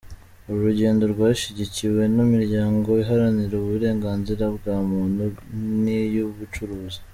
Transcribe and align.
Uru 0.47 0.59
rugendo 0.67 1.03
rwashyigikiwe 1.13 2.01
n’imiryango 2.15 2.89
iharanira 3.03 3.53
uburenganzira 3.59 4.45
bwa 4.57 4.75
muntu, 4.89 5.23
n’iy’ubucuruzi. 5.81 6.99